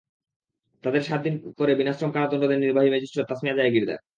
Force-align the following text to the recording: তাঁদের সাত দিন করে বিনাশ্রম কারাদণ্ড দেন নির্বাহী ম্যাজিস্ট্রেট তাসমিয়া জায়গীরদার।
তাঁদের 0.83 1.03
সাত 1.03 1.19
দিন 1.23 1.35
করে 1.59 1.71
বিনাশ্রম 1.75 2.11
কারাদণ্ড 2.13 2.43
দেন 2.47 2.59
নির্বাহী 2.61 2.89
ম্যাজিস্ট্রেট 2.91 3.25
তাসমিয়া 3.29 3.59
জায়গীরদার। 3.59 3.99